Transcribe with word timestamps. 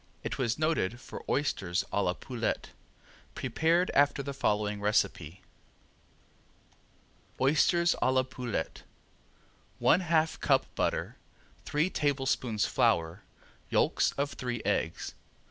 It 0.23 0.39
was 0.39 0.57
noted 0.57 0.99
for 0.99 1.23
oysters 1.29 1.85
a 1.91 2.01
la 2.01 2.13
poulette, 2.13 2.71
prepared 3.35 3.91
after 3.93 4.23
the 4.23 4.33
following 4.33 4.81
recipe: 4.81 5.43
Oysters 7.39 7.95
a 8.01 8.11
La 8.11 8.23
Poulette 8.23 8.81
One 9.77 9.99
half 9.99 10.39
cup 10.39 10.65
butter, 10.73 11.17
three 11.65 11.91
tablespoons 11.91 12.65
flour, 12.65 13.21
yolks 13.69 14.11
of 14.13 14.31
three 14.33 14.63
eggs. 14.65 15.13